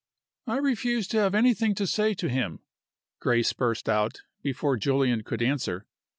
"I 0.47 0.57
refuse 0.57 1.07
to 1.09 1.19
have 1.19 1.35
anything 1.35 1.75
to 1.75 1.85
say 1.85 2.15
to 2.15 2.27
him," 2.27 2.61
Grace 3.19 3.53
burst 3.53 3.87
out, 3.87 4.23
before 4.41 4.75
Julian 4.75 5.21
could 5.21 5.43
answer. 5.43 5.85